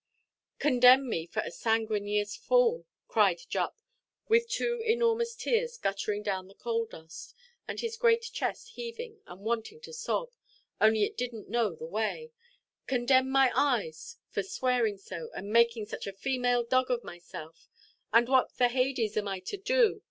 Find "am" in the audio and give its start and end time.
19.17-19.27